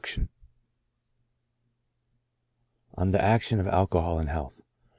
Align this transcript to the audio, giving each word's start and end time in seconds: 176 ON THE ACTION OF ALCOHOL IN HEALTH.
176 0.03 0.27
ON 2.95 3.11
THE 3.11 3.21
ACTION 3.21 3.59
OF 3.59 3.67
ALCOHOL 3.67 4.17
IN 4.17 4.27
HEALTH. 4.29 4.61